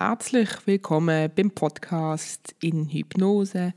herzlich 0.00 0.48
willkommen 0.64 1.30
beim 1.36 1.50
Podcast 1.50 2.54
in 2.60 2.88
Hypnose.ch. 2.88 3.74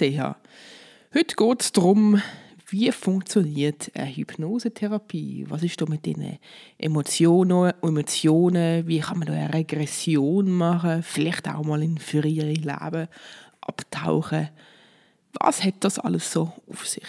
Heute 0.00 1.36
geht 1.36 1.62
es 1.62 1.72
darum, 1.72 2.22
wie 2.68 2.92
funktioniert 2.92 3.90
eine 3.94 4.06
Hypnosetherapie? 4.06 5.46
Was 5.48 5.64
ist 5.64 5.80
da 5.80 5.86
mit 5.86 6.06
den 6.06 6.38
Emotionen, 6.78 7.72
Emotionen? 7.82 8.86
Wie 8.86 9.00
kann 9.00 9.18
man 9.18 9.26
da 9.26 9.32
eine 9.32 9.52
Regression 9.52 10.48
machen? 10.48 11.02
Vielleicht 11.02 11.48
auch 11.48 11.64
mal 11.64 11.82
in 11.82 11.98
frühere 11.98 12.52
Leben 12.52 13.08
abtauchen. 13.62 14.48
Was 15.40 15.64
hat 15.64 15.74
das 15.80 15.98
alles 15.98 16.30
so 16.30 16.52
auf 16.68 16.86
sich? 16.86 17.02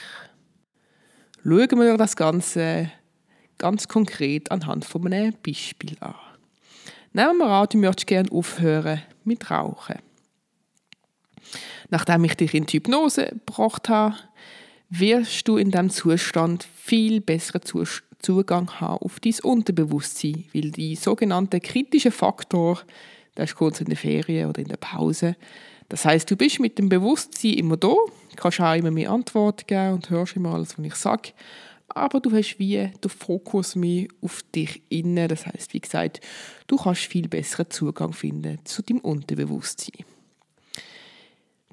Schauen 1.44 1.80
wir 1.80 1.98
das 1.98 2.16
Ganze 2.16 2.90
ganz 3.60 3.88
konkret 3.88 4.50
anhand 4.50 4.86
von 4.86 5.06
einem 5.14 5.36
Beispiel 5.46 5.96
an. 6.00 6.16
Nehmen 7.16 7.38
wir 7.38 7.46
an, 7.46 7.68
du 7.72 7.78
möchtest 7.78 8.08
gerne 8.08 8.32
aufhören 8.32 9.02
mit 9.24 9.52
Rauchen. 9.52 10.00
Nachdem 11.90 12.24
ich 12.24 12.36
dich 12.36 12.56
in 12.56 12.66
die 12.66 12.78
Hypnose 12.78 13.28
gebracht 13.28 13.88
habe, 13.88 14.16
wirst 14.90 15.48
du 15.48 15.58
in 15.58 15.70
diesem 15.70 15.92
Zustand 15.92 16.68
viel 16.76 17.22
besseren 17.22 17.62
Zugang 18.20 18.72
haben 18.80 18.98
auf 18.98 19.20
dein 19.20 19.36
Unterbewusstsein, 19.44 20.46
weil 20.54 20.72
die 20.72 20.96
sogenannte 20.96 21.60
kritische 21.60 22.10
Faktor, 22.10 22.82
das 23.36 23.52
ist 23.52 23.58
kurz 23.58 23.80
in 23.80 23.88
der 23.88 23.98
Ferien 23.98 24.50
oder 24.50 24.62
in 24.62 24.68
der 24.68 24.78
Pause, 24.78 25.36
das 25.90 26.06
heißt, 26.06 26.32
du 26.32 26.36
bist 26.36 26.60
mit 26.60 26.80
dem 26.80 26.90
Bewusstsein 26.90 27.54
immer 27.54 27.78
da, 27.78 27.94
kannst 28.36 28.60
auch 28.60 28.74
immer 28.74 28.90
mehr 28.90 29.12
Antworten 29.12 29.68
geben 29.68 29.94
und 29.94 30.10
hörst 30.10 30.36
immer 30.36 30.56
alles, 30.56 30.80
was 30.80 30.86
ich 30.86 30.96
sage, 30.96 31.30
aber 31.90 32.20
du 32.20 32.32
hast 32.32 32.58
wie 32.60 32.78
den 32.78 33.10
Fokus 33.10 33.76
mehr 33.76 34.08
auf 34.22 34.44
dich 34.56 34.82
innen. 34.90 35.28
Das 35.28 35.46
heißt, 35.46 35.74
wie 35.74 35.80
gesagt, 35.80 36.22
du 36.68 36.78
kannst 36.78 37.02
viel 37.02 37.28
besseren 37.28 37.70
Zugang 37.70 38.14
finden 38.14 38.60
zu 38.64 38.82
deinem 38.82 39.00
Unterbewusstsein. 39.00 40.06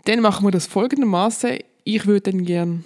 Dann 0.05 0.21
machen 0.21 0.47
wir 0.47 0.51
das 0.51 0.67
folgendermaßen. 0.67 1.59
Ich 1.85 2.07
würde 2.07 2.33
dann 2.33 2.45
gerne 2.45 2.85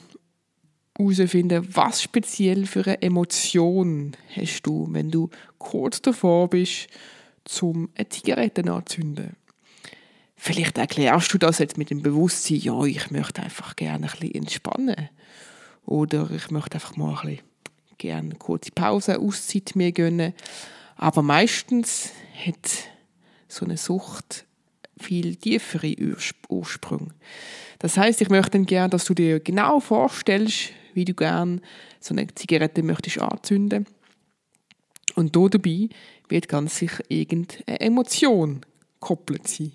herausfinden, 0.96 1.66
was 1.72 2.02
speziell 2.02 2.66
für 2.66 2.84
eine 2.84 3.02
Emotion 3.02 4.16
hast 4.34 4.62
du, 4.62 4.88
wenn 4.90 5.10
du 5.10 5.30
kurz 5.58 6.02
davor 6.02 6.48
bist, 6.50 6.88
zum 7.44 7.90
eine 7.94 8.08
Zigarette 8.08 8.70
anzünden. 8.70 9.36
Vielleicht 10.36 10.78
erklärst 10.78 11.32
du 11.32 11.38
das 11.38 11.58
jetzt 11.58 11.78
mit 11.78 11.90
dem 11.90 12.02
Bewusstsein, 12.02 12.58
ja, 12.58 12.84
ich 12.84 13.10
möchte 13.10 13.42
einfach 13.42 13.76
gerne 13.76 14.06
ein 14.06 14.18
bisschen 14.18 14.34
entspannen. 14.34 15.08
Oder 15.86 16.30
ich 16.30 16.50
möchte 16.50 16.74
einfach 16.74 16.96
mal 16.96 17.10
ein 17.10 17.36
bisschen 17.36 17.44
gerne 17.98 18.30
eine 18.30 18.38
kurze 18.38 18.70
Pause, 18.72 19.18
Auszeit 19.18 19.72
mir 19.74 19.92
gönnen. 19.92 20.34
Aber 20.96 21.22
meistens 21.22 22.10
hat 22.46 22.88
so 23.48 23.64
eine 23.64 23.76
Sucht 23.76 24.46
viel 24.98 25.36
tiefere 25.36 25.94
Ursprung. 26.48 27.12
Das 27.78 27.96
heißt, 27.96 28.20
ich 28.22 28.30
möchte 28.30 28.60
gerne, 28.60 28.90
dass 28.90 29.04
du 29.04 29.14
dir 29.14 29.40
genau 29.40 29.80
vorstellst, 29.80 30.70
wie 30.94 31.04
du 31.04 31.14
gerne 31.14 31.60
so 32.00 32.14
eine 32.14 32.32
Zigarette 32.34 32.82
möchtest 32.82 33.18
anzünden. 33.18 33.86
Und 35.16 35.36
da 35.36 35.48
dabei 35.48 35.88
wird 36.28 36.48
ganz 36.48 36.78
sicher 36.78 37.02
irgendeine 37.08 37.80
Emotion 37.80 38.60
gekoppelt 39.00 39.46
sein. 39.48 39.72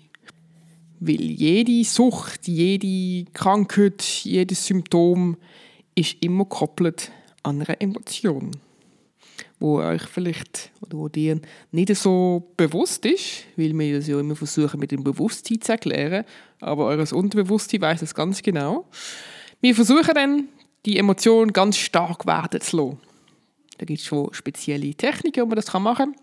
Weil 0.98 1.20
jede 1.20 1.84
Sucht, 1.84 2.46
jede 2.46 3.30
Krankheit, 3.32 4.02
jedes 4.02 4.66
Symptom 4.66 5.36
ist 5.94 6.16
immer 6.20 6.44
gekoppelt 6.44 7.10
an 7.42 7.62
einer 7.62 7.80
Emotion, 7.80 8.52
wo 9.58 9.80
euch 9.80 10.02
vielleicht 10.02 10.70
oder 10.80 10.98
wo 10.98 11.08
dir 11.08 11.40
nicht 11.72 11.94
so 11.96 12.52
bewusst 12.56 13.04
ist, 13.06 13.44
weil 13.56 13.76
wir 13.78 13.98
das 13.98 14.08
ja 14.08 14.18
immer 14.18 14.36
versuchen 14.36 14.80
mit 14.80 14.90
dem 14.90 15.04
Bewusstsein 15.04 15.60
zu 15.60 15.72
erklären, 15.72 16.24
aber 16.60 16.86
eures 16.86 17.12
Unterbewusstsein 17.12 17.80
weiß 17.80 18.02
es 18.02 18.14
ganz 18.14 18.42
genau. 18.42 18.86
Wir 19.60 19.74
versuchen 19.74 20.14
dann 20.14 20.48
die 20.86 20.98
Emotion 20.98 21.52
ganz 21.52 21.76
stark 21.76 22.26
werden 22.26 22.60
zu 22.60 22.76
lassen. 22.76 22.98
Da 23.78 23.86
gibt 23.86 24.00
es 24.00 24.06
schon 24.06 24.32
spezielle 24.32 24.94
Techniken, 24.94 25.42
wo 25.42 25.46
man 25.46 25.56
das 25.56 25.72
machen 25.72 25.96
kann. 25.96 26.16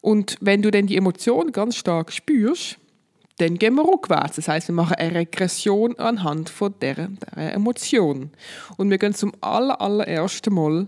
Und 0.00 0.36
wenn 0.40 0.60
du 0.60 0.70
dann 0.70 0.86
die 0.86 0.96
Emotion 0.96 1.50
ganz 1.50 1.76
stark 1.76 2.12
spürst, 2.12 2.78
dann 3.38 3.58
gehen 3.58 3.74
wir 3.74 3.84
rückwärts. 3.84 4.36
Das 4.36 4.48
heißt, 4.48 4.68
wir 4.68 4.74
machen 4.74 4.94
eine 4.94 5.14
Regression 5.14 5.98
anhand 5.98 6.50
von 6.50 6.74
dieser, 6.80 7.08
dieser 7.08 7.52
Emotion. 7.52 8.30
Und 8.76 8.90
wir 8.90 8.98
gehen 8.98 9.14
zum 9.14 9.32
aller, 9.40 9.80
allerersten 9.80 10.54
Mal, 10.54 10.86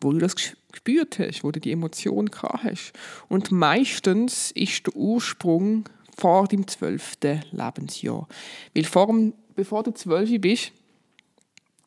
wo 0.00 0.12
du 0.12 0.18
das 0.18 0.34
gespürt 0.34 1.18
hast, 1.18 1.44
wo 1.44 1.50
du 1.50 1.60
die 1.60 1.72
Emotion 1.72 2.26
gehabt 2.26 2.64
hast. 2.64 2.92
Und 3.28 3.52
meistens 3.52 4.50
ist 4.52 4.86
der 4.86 4.96
Ursprung 4.96 5.88
vor 6.16 6.48
dem 6.48 6.66
zwölften 6.66 7.42
Lebensjahr. 7.52 8.26
Weil 8.74 8.84
vor 8.84 9.14
bevor 9.54 9.82
du 9.82 9.92
zwölf 9.92 10.30
bist, 10.40 10.72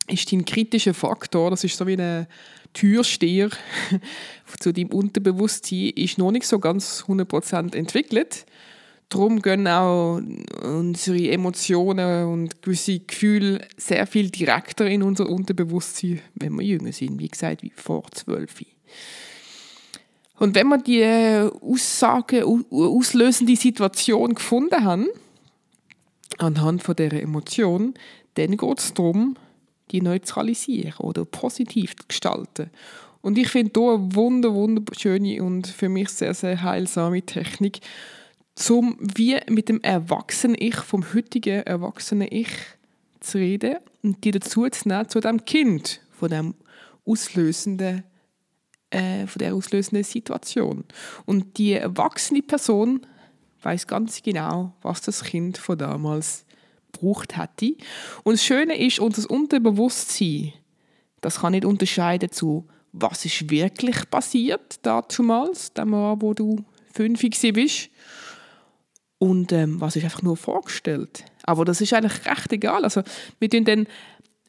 ist 0.08 0.32
dein 0.32 0.44
kritischer 0.44 0.94
Faktor, 0.94 1.50
das 1.50 1.64
ist 1.64 1.76
so 1.76 1.86
wie 1.86 1.96
ein 1.96 2.26
Türsteher 2.72 3.50
zu 4.60 4.72
deinem 4.72 4.88
Unterbewusstsein, 4.88 5.90
ist 5.94 6.18
noch 6.18 6.32
nicht 6.32 6.46
so 6.46 6.58
ganz 6.58 7.04
100% 7.06 7.76
entwickelt. 7.76 8.46
Darum 9.12 9.42
gehen 9.42 9.68
auch 9.68 10.22
unsere 10.62 11.30
Emotionen 11.30 12.26
und 12.28 12.62
gewisse 12.62 13.00
Gefühle 13.00 13.60
sehr 13.76 14.06
viel 14.06 14.30
direkter 14.30 14.86
in 14.86 15.02
unser 15.02 15.28
Unterbewusstsein, 15.28 16.22
wenn 16.36 16.54
wir 16.54 16.64
jünger 16.64 16.92
sind, 16.92 17.18
wie 17.18 17.28
gesagt, 17.28 17.62
wie 17.62 17.72
vor 17.76 18.04
zwölf. 18.12 18.62
Und 20.38 20.54
wenn 20.54 20.68
wir 20.68 20.78
die 20.78 21.50
Aussage, 21.60 22.46
auslösende 22.46 23.54
Situation 23.54 24.34
gefunden 24.34 24.82
haben, 24.82 25.08
anhand 26.38 26.82
von 26.82 26.96
dieser 26.96 27.20
Emotion, 27.20 27.92
dann 28.36 28.56
geht 28.56 28.78
es 28.78 28.94
darum, 28.94 29.36
die 29.90 30.00
neutralisieren 30.00 30.94
oder 31.00 31.26
positiv 31.26 31.96
zu 31.96 32.06
gestalten. 32.08 32.70
Und 33.20 33.36
ich 33.36 33.48
finde 33.48 33.78
hier 33.78 33.90
eine 33.90 34.14
wunder, 34.14 34.54
wunderschöne 34.54 35.42
und 35.42 35.66
für 35.66 35.90
mich 35.90 36.08
sehr, 36.08 36.32
sehr 36.32 36.62
heilsame 36.62 37.20
Technik, 37.20 37.80
um 38.70 38.96
wie 39.00 39.38
mit 39.48 39.68
dem 39.68 39.80
erwachsenen 39.82 40.56
Ich, 40.58 40.76
vom 40.76 41.14
heutigen 41.14 41.62
erwachsenen 41.62 42.28
Ich 42.30 42.50
zu 43.20 43.38
reden 43.38 43.76
und 44.02 44.24
die 44.24 44.30
dazu 44.30 44.68
zu 44.68 44.88
nehmen, 44.88 45.08
zu 45.08 45.20
dem 45.20 45.44
Kind, 45.44 46.00
von 46.10 46.30
dem 46.30 46.54
auslösenden 47.04 48.04
äh, 48.92 49.26
von 49.26 49.38
der 49.38 49.54
auslösenden 49.54 50.04
Situation. 50.04 50.84
Und 51.24 51.56
die 51.58 51.72
erwachsene 51.72 52.42
Person 52.42 53.06
weiß 53.62 53.86
ganz 53.86 54.22
genau, 54.22 54.74
was 54.82 55.00
das 55.00 55.24
Kind 55.24 55.56
von 55.56 55.78
damals 55.78 56.44
braucht 56.92 57.36
hätte. 57.38 57.74
Und 58.22 58.34
das 58.34 58.44
Schöne 58.44 58.78
ist, 58.78 58.98
unser 58.98 59.30
Unterbewusstsein, 59.30 60.52
das 61.20 61.40
kann 61.40 61.52
nicht 61.52 61.64
unterscheiden 61.64 62.30
zu, 62.30 62.68
was 62.92 63.24
ist 63.24 63.48
wirklich 63.48 64.10
passiert 64.10 64.80
damals, 64.82 65.72
dem 65.72 65.92
Jahr, 65.92 66.20
wo 66.20 66.34
du 66.34 66.62
fünf 66.92 67.22
bist, 67.54 67.88
und 69.22 69.52
ähm, 69.52 69.80
was 69.80 69.94
ist 69.94 70.02
einfach 70.02 70.22
nur 70.22 70.36
vorgestellt. 70.36 71.24
Aber 71.44 71.64
das 71.64 71.80
ist 71.80 71.92
eigentlich 71.92 72.26
recht 72.26 72.52
egal. 72.52 72.82
Also 72.82 73.02
wir 73.38 73.48
tun 73.48 73.64
dann 73.64 73.86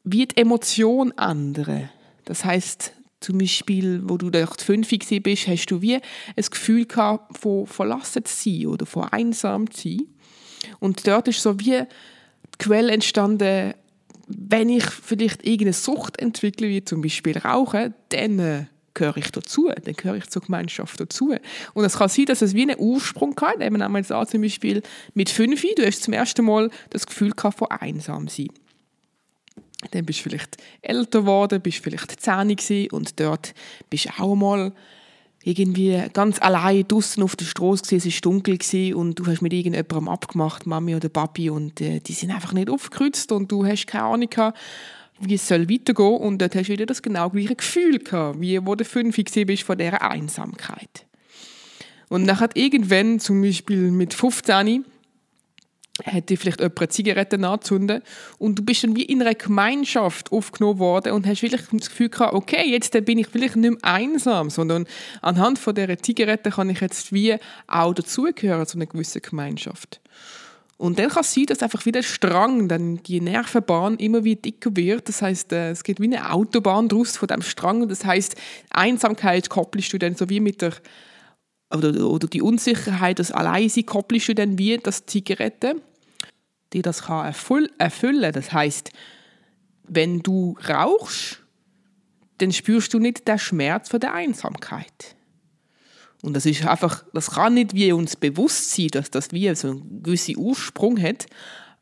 wie 0.04 0.26
die 0.26 0.36
Emotion 0.36 1.14
ändern. 1.16 1.92
Das 2.26 2.44
heißt 2.44 2.92
zum 3.20 3.38
Beispiel, 3.38 4.02
wo 4.04 4.18
du 4.18 4.32
dort 4.32 4.64
fünf 4.64 4.90
bist, 4.90 5.48
hast 5.48 5.68
du 5.68 5.84
wie 5.84 5.98
ein 5.98 6.02
Gefühl 6.50 6.88
gehabt, 6.88 7.38
von 7.38 7.68
verlassen 7.68 8.26
zu 8.26 8.50
sein 8.50 8.66
oder 8.66 8.88
von 8.88 9.04
einsam 9.10 9.70
zu 9.70 9.90
sein. 9.90 10.08
Und 10.80 11.06
dort 11.06 11.28
ist 11.28 11.44
so 11.44 11.60
wie 11.60 11.84
die 11.84 12.58
Quelle 12.58 12.94
entstanden, 12.94 13.76
wenn 14.26 14.70
ich 14.70 14.86
vielleicht 14.86 15.46
irgendeine 15.46 15.74
Sucht 15.74 16.20
entwickle, 16.20 16.68
wie 16.68 16.84
zum 16.84 17.04
Beispiel 17.04 17.38
Rauchen, 17.38 17.94
dann 18.10 18.40
äh, 18.40 18.66
gehöre 18.94 19.18
ich 19.18 19.32
dazu, 19.32 19.70
dann 19.84 19.94
gehöre 19.94 20.18
ich 20.18 20.30
zur 20.30 20.42
Gemeinschaft 20.42 21.00
dazu. 21.00 21.36
Und 21.74 21.84
es 21.84 21.98
kann 21.98 22.10
sein, 22.10 22.26
dass 22.26 22.42
es 22.42 22.54
wie 22.54 22.64
einen 22.64 22.80
Ursprung 22.80 23.36
hat, 23.42 23.62
eben 23.62 23.82
einmal 23.82 24.04
so 24.04 24.24
zum 24.26 24.42
Beispiel 24.42 24.82
mit 25.14 25.30
fünf, 25.30 25.62
du 25.76 25.86
hast 25.86 26.04
zum 26.04 26.14
ersten 26.14 26.46
Mal 26.46 26.70
das 26.90 27.06
Gefühl 27.06 27.32
gehabt 27.32 27.58
von 27.58 27.70
einsam 27.72 28.28
sein. 28.28 28.50
Dann 29.92 30.06
bist 30.06 30.20
du 30.20 30.24
vielleicht 30.24 30.58
älter 30.82 31.22
geworden, 31.22 31.62
bist 31.62 31.80
vielleicht 31.80 32.22
zehn 32.22 32.90
und 32.92 33.20
dort 33.20 33.54
bist 33.90 34.06
du 34.06 34.24
auch 34.24 34.36
mal 34.36 34.74
irgendwie 35.44 36.02
ganz 36.14 36.42
allein 36.42 36.88
draußen 36.88 37.22
auf 37.22 37.36
der 37.36 37.46
Straße 37.46 37.96
es 37.96 38.06
war 38.06 38.22
dunkel 38.22 38.58
und 38.94 39.20
du 39.20 39.28
hast 39.28 39.42
mit 39.42 39.52
irgendjemandem 39.52 40.08
abgemacht, 40.08 40.66
Mami 40.66 40.96
oder 40.96 41.10
Papi, 41.10 41.50
und 41.50 41.82
äh, 41.82 42.00
die 42.00 42.14
sind 42.14 42.32
einfach 42.32 42.54
nicht 42.54 42.70
aufgekreuzt 42.70 43.32
und 43.32 43.52
du 43.52 43.66
hast 43.66 43.86
keine 43.86 44.06
Ahnung 44.06 44.30
gehabt, 44.30 44.58
wie 45.20 45.36
es 45.36 45.48
soll 45.48 45.70
weitergehen 45.70 46.18
und 46.18 46.42
dort 46.42 46.56
hast 46.56 46.68
du 46.68 46.74
wieder 46.74 46.86
das 46.86 47.02
genau 47.02 47.30
gleiche 47.30 47.56
Gefühl 47.56 48.00
gehabt, 48.00 48.42
wie 48.42 48.66
wo 48.66 48.76
du 48.76 48.86
fünf 48.86 49.16
bist 49.16 49.64
von 49.64 49.78
dieser 49.78 50.02
Einsamkeit. 50.02 51.06
Und 52.10 52.28
dann 52.28 52.40
hat 52.40 52.58
irgendwann, 52.58 53.20
zum 53.20 53.42
Beispiel 53.42 53.92
mit 53.92 54.14
15, 54.14 54.86
hätte 56.04 56.38
vielleicht 56.38 56.60
jemand 56.60 56.80
eine 56.80 56.90
Zigarette 56.90 57.48
anzünden 57.48 58.02
und 58.40 58.58
du 58.58 58.64
bist 58.64 58.84
dann 58.84 58.96
wie 58.96 59.04
in 59.04 59.22
einer 59.22 59.36
Gemeinschaft 59.36 60.32
aufgenommen 60.32 60.80
worden 60.80 61.14
und 61.14 61.28
hast 61.28 61.44
wirklich 61.44 61.62
das 61.72 61.90
Gefühl 61.90 62.10
gehabt, 62.10 62.34
okay, 62.34 62.70
jetzt 62.70 62.92
bin 63.06 63.20
ich 63.20 63.28
vielleicht 63.28 63.56
nicht 63.56 63.82
mehr 63.82 63.94
einsam, 63.94 64.50
sondern 64.50 64.88
anhand 65.22 65.60
von 65.60 65.76
dieser 65.76 65.98
Zigarette 66.00 66.50
kann 66.50 66.70
ich 66.70 66.82
jetzt 66.82 67.14
wie 67.14 67.36
auch 67.68 67.94
dazugehören 67.94 68.66
zu 68.66 68.78
einer 68.78 68.88
gewissen 68.88 69.22
Gemeinschaft. 69.22 70.02
Und 70.78 71.00
dann 71.00 71.10
kann 71.10 71.22
es 71.22 71.34
sein, 71.34 71.46
dass 71.46 71.62
einfach 71.62 71.86
wieder 71.86 72.04
Strang, 72.04 72.68
dann 72.68 73.02
die 73.04 73.22
Nervenbahn 73.22 73.98
immer 73.98 74.24
wieder 74.24 74.42
dicker 74.42 74.76
wird. 74.76 75.08
Das 75.08 75.22
heißt, 75.22 75.54
äh, 75.54 75.72
es 75.72 75.84
geht 75.84 76.00
wie 76.00 76.06
eine 76.06 76.32
Autobahn 76.32 76.90
draus 76.90 77.16
von 77.16 77.28
dem 77.28 77.42
Strang. 77.42 77.88
Das 77.88 78.04
heißt, 78.04 78.36
Einsamkeit 78.72 79.50
koppelst 79.50 79.94
du 79.94 80.00
dann 80.00 80.16
so 80.16 80.30
wie 80.30 80.40
mit 80.40 80.62
der 80.62 80.74
oder, 81.74 82.08
oder 82.08 82.28
die 82.28 82.42
Unsicherheit, 82.42 83.20
das 83.20 83.32
Alleinsein 83.32 83.86
koppelst 83.86 84.30
du 84.30 84.36
dann 84.36 84.58
wie 84.58 84.78
das 84.78 85.06
Zigarette, 85.06 85.82
die 86.72 86.82
das 86.82 87.04
kann 87.04 87.26
erfüllen. 87.26 88.32
Das 88.32 88.52
heißt, 88.52 88.92
wenn 89.88 90.20
du 90.20 90.56
rauchst, 90.70 91.40
dann 92.38 92.52
spürst 92.52 92.94
du 92.94 93.00
nicht 93.00 93.28
den 93.28 93.40
Schmerz 93.40 93.90
von 93.90 94.00
der 94.00 94.14
Einsamkeit. 94.14 95.16
Und 96.24 96.34
das 96.36 96.46
ist 96.46 96.66
einfach, 96.66 97.04
das 97.14 97.32
kann 97.32 97.54
nicht 97.54 97.74
wie 97.74 97.92
uns 97.92 98.16
bewusst 98.16 98.72
sein, 98.72 98.88
dass 98.88 99.12
das 99.12 99.34
wie 99.34 99.54
so 99.56 99.72
einen 99.72 100.04
gewissen 100.04 100.38
Ursprung 100.38 101.00
hat. 101.00 101.26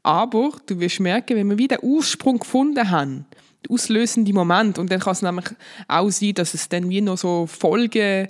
Aber 0.01 0.53
du 0.65 0.79
wirst 0.79 0.99
merken, 0.99 1.37
wenn 1.37 1.47
wir 1.47 1.59
wieder 1.59 1.77
den 1.77 1.87
Ursprung 1.87 2.39
gefunden 2.39 2.89
haben, 2.89 3.25
der 3.63 3.71
auslösende 3.71 4.33
Moment, 4.33 4.79
und 4.79 4.91
dann 4.91 4.99
kann 4.99 5.13
es 5.13 5.21
nämlich 5.21 5.45
auch 5.87 6.09
sein, 6.09 6.33
dass 6.33 6.55
es 6.55 6.67
dann 6.67 6.89
wie 6.89 7.01
noch 7.01 7.19
so 7.19 7.45
Folge 7.45 8.29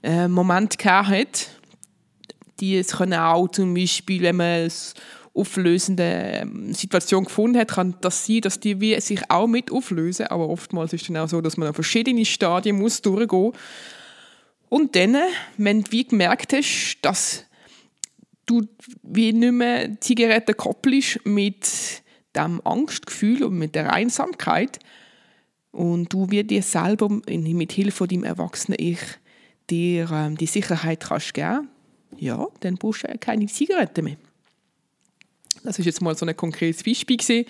äh, 0.00 0.26
gehabt 0.26 0.84
hat. 0.84 1.48
Die 2.58 2.78
es 2.78 2.92
können 2.92 3.20
auch 3.20 3.48
zum 3.48 3.74
Beispiel, 3.74 4.22
wenn 4.22 4.36
man 4.36 4.70
auflösende 5.34 6.02
ähm, 6.02 6.72
Situation 6.72 7.24
gefunden 7.24 7.58
hat, 7.58 7.72
kann 7.72 7.94
das 8.00 8.26
sein, 8.26 8.40
dass 8.40 8.58
die 8.58 8.80
wie 8.80 8.98
sich 9.02 9.20
auch 9.30 9.46
mit 9.46 9.70
auflösen. 9.70 10.28
Aber 10.28 10.48
oftmals 10.48 10.94
ist 10.94 11.02
es 11.02 11.08
dann 11.08 11.18
auch 11.18 11.28
so, 11.28 11.42
dass 11.42 11.58
man 11.58 11.68
auf 11.68 11.74
verschiedene 11.74 12.24
Stadien 12.24 12.78
muss 12.78 13.02
durchgehen 13.02 13.52
Und 14.72 14.96
dann, 14.96 15.18
wenn 15.58 15.82
du 15.82 15.92
wie 15.92 16.04
gemerkt 16.04 16.54
hast, 16.54 16.96
dass 17.02 17.44
du 18.46 18.66
wie 19.02 19.34
nicht 19.34 19.52
mehr 19.52 20.00
Zigaretten 20.00 20.56
koppelst 20.56 21.26
mit 21.26 22.02
dem 22.34 22.58
Angstgefühl 22.64 23.44
und 23.44 23.58
mit 23.58 23.74
der 23.74 23.92
Einsamkeit 23.92 24.78
und 25.72 26.10
du 26.10 26.30
wie 26.30 26.42
dir 26.42 26.62
selber 26.62 27.10
mit 27.10 27.72
Hilfe 27.72 27.98
von 27.98 28.08
deinem 28.08 28.24
erwachsenen 28.24 28.78
Ich 28.80 28.98
dir 29.68 30.10
ähm, 30.10 30.38
die 30.38 30.46
Sicherheit 30.46 31.00
kannst 31.00 31.34
geben, 31.34 31.68
ja, 32.16 32.46
dann 32.60 32.76
brauchst 32.76 33.06
du 33.06 33.18
keine 33.18 33.44
Zigaretten 33.48 34.06
mehr. 34.06 34.16
Das 35.64 35.78
ist 35.78 35.84
jetzt 35.84 36.00
mal 36.00 36.16
so 36.16 36.24
ein 36.24 36.34
konkretes 36.34 36.82
Beispiel 36.82 37.18
gewesen. 37.18 37.44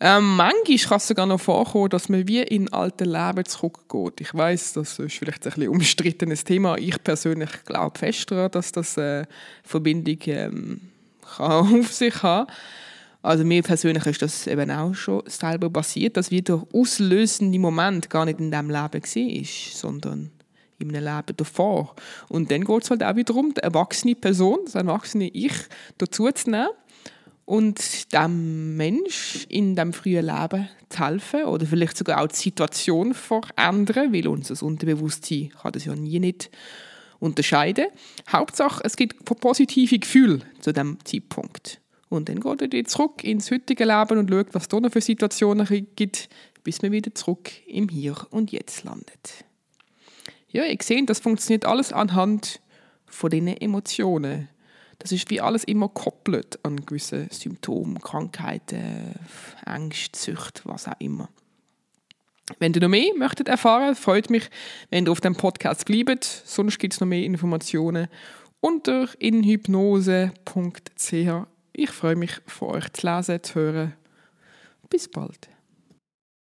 Ähm, 0.00 0.36
manchmal 0.36 0.78
kann 0.78 0.96
es 0.98 1.08
sogar 1.08 1.26
noch 1.26 1.40
vorkommen, 1.40 1.88
dass 1.90 2.08
man 2.08 2.28
wie 2.28 2.42
in 2.42 2.72
alte 2.72 3.04
Leben 3.04 3.44
zurückgeht. 3.44 4.20
Ich 4.20 4.32
weiß, 4.32 4.74
das 4.74 4.98
ist 4.98 5.16
vielleicht 5.16 5.44
ein 5.44 5.52
bisschen 5.52 5.68
umstrittenes 5.68 6.44
Thema. 6.44 6.78
Ich 6.78 7.02
persönlich 7.02 7.50
glaube 7.64 7.98
fest 7.98 8.30
daran, 8.30 8.50
dass 8.52 8.70
das 8.70 8.96
eine 8.96 9.26
Verbindung 9.64 10.18
ähm, 10.26 10.80
kann 11.36 11.80
auf 11.80 11.92
sich 11.92 12.22
haben 12.22 12.46
Also 13.22 13.44
mir 13.44 13.62
persönlich 13.64 14.06
ist 14.06 14.22
das 14.22 14.46
eben 14.46 14.70
auch 14.70 14.94
schon 14.94 15.22
selber 15.26 15.68
passiert, 15.68 16.16
dass 16.16 16.30
wieder 16.30 16.64
auslösende 16.72 17.58
Moment 17.58 18.08
gar 18.08 18.24
nicht 18.24 18.38
in 18.38 18.52
diesem 18.52 18.70
Leben 18.70 19.02
war, 19.02 19.44
sondern 19.72 20.30
in 20.78 20.94
einem 20.94 21.04
Leben 21.04 21.36
davor. 21.36 21.96
Und 22.28 22.52
dann 22.52 22.62
geht 22.62 22.84
es 22.84 22.90
halt 22.90 23.02
auch 23.02 23.16
wieder 23.16 23.32
darum, 23.32 23.52
die 23.52 23.62
erwachsene 23.62 24.14
Person, 24.14 24.60
das 24.64 24.76
erwachsene 24.76 25.28
Ich, 25.28 25.54
dazu 25.98 26.30
zu 26.30 26.50
nehmen 26.50 26.68
und 27.48 28.12
dem 28.12 28.76
Mensch 28.76 29.46
in 29.48 29.74
dem 29.74 29.92
frühen 29.92 30.26
Leben 30.26 30.68
zu 30.88 31.06
helfen 31.06 31.44
oder 31.44 31.66
vielleicht 31.66 31.96
sogar 31.96 32.22
auch 32.22 32.28
die 32.28 32.36
Situation 32.36 33.14
verändern, 33.14 34.12
weil 34.12 34.28
unser 34.28 34.62
Unterbewusstsein 34.64 35.50
kann 35.60 35.72
das 35.72 35.84
ja 35.84 35.94
nie 35.94 36.20
nicht 36.20 36.50
unterscheiden. 37.20 37.86
Hauptsache, 38.30 38.82
es 38.84 38.96
gibt 38.96 39.24
positive 39.24 39.98
Gefühle 39.98 40.40
zu 40.60 40.72
dem 40.72 40.98
Zeitpunkt. 41.04 41.80
Und 42.08 42.28
dann 42.28 42.40
geht 42.40 42.74
er 42.74 42.84
zurück 42.84 43.24
ins 43.24 43.50
heutige 43.50 43.84
Leben 43.84 44.18
und 44.18 44.30
schaut, 44.30 44.54
was 44.54 44.62
es 44.64 44.68
da 44.68 44.80
noch 44.80 44.92
für 44.92 45.00
Situationen 45.00 45.86
gibt, 45.96 46.28
bis 46.64 46.82
man 46.82 46.92
wieder 46.92 47.14
zurück 47.14 47.50
im 47.66 47.88
Hier 47.88 48.16
und 48.30 48.52
Jetzt 48.52 48.84
landet 48.84 49.44
ja, 50.50 50.64
ich 50.64 50.82
sehe, 50.82 51.04
das 51.04 51.20
funktioniert 51.20 51.64
alles 51.64 51.92
anhand 51.92 52.60
von 53.06 53.30
diesen 53.30 53.48
Emotionen. 53.48 54.48
Das 54.98 55.12
ist 55.12 55.30
wie 55.30 55.40
alles 55.40 55.64
immer 55.64 55.88
koppelt 55.88 56.58
an 56.64 56.84
gewisse 56.84 57.28
Symptome, 57.30 58.00
Krankheiten, 58.00 59.14
Ängste, 59.64 60.18
Sucht, 60.18 60.62
was 60.64 60.88
auch 60.88 60.98
immer. 60.98 61.28
Wenn 62.58 62.72
ihr 62.72 62.80
noch 62.80 62.88
mehr 62.88 63.14
möchtet 63.16 63.48
erfahren, 63.48 63.94
freut 63.94 64.30
mich, 64.30 64.50
wenn 64.90 65.06
ihr 65.06 65.12
auf 65.12 65.20
dem 65.20 65.36
Podcast 65.36 65.84
bleibt. 65.84 66.24
Sonst 66.24 66.78
gibt 66.78 66.94
es 66.94 67.00
noch 67.00 67.06
mehr 67.06 67.22
Informationen 67.22 68.08
unter 68.60 69.08
inhypnose.ch. 69.20 70.32
Ich 71.72 71.90
freue 71.90 72.16
mich, 72.16 72.32
von 72.46 72.70
euch 72.70 72.92
zu 72.92 73.06
lesen, 73.06 73.42
zu 73.42 73.54
hören. 73.54 73.94
Bis 74.90 75.08
bald. 75.08 75.48